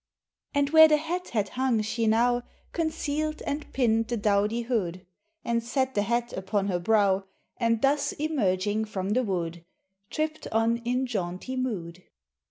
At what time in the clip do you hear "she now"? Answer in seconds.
1.83-2.41